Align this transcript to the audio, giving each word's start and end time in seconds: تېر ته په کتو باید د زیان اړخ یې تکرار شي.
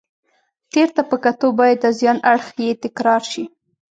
تېر 0.71 0.89
ته 0.95 1.01
په 1.09 1.15
کتو 1.23 1.47
باید 1.59 1.77
د 1.81 1.85
زیان 1.99 2.17
اړخ 2.31 2.47
یې 2.63 2.79
تکرار 2.83 3.21
شي. 3.31 3.43